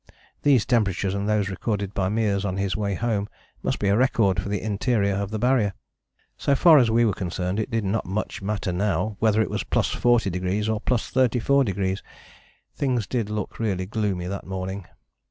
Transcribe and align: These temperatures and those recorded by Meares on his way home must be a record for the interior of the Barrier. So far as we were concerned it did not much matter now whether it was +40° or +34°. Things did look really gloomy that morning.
These 0.41 0.65
temperatures 0.65 1.13
and 1.13 1.29
those 1.29 1.47
recorded 1.47 1.93
by 1.93 2.09
Meares 2.09 2.43
on 2.43 2.57
his 2.57 2.75
way 2.75 2.95
home 2.95 3.29
must 3.61 3.77
be 3.77 3.87
a 3.87 3.95
record 3.95 4.41
for 4.41 4.49
the 4.49 4.59
interior 4.59 5.13
of 5.13 5.29
the 5.29 5.37
Barrier. 5.37 5.73
So 6.39 6.55
far 6.55 6.79
as 6.79 6.89
we 6.89 7.05
were 7.05 7.13
concerned 7.13 7.59
it 7.59 7.69
did 7.69 7.83
not 7.83 8.07
much 8.07 8.41
matter 8.41 8.71
now 8.73 9.15
whether 9.19 9.43
it 9.43 9.49
was 9.51 9.63
+40° 9.63 10.03
or 10.69 10.81
+34°. 10.81 12.01
Things 12.73 13.05
did 13.05 13.29
look 13.29 13.59
really 13.59 13.85
gloomy 13.85 14.25
that 14.25 14.47
morning. 14.47 14.87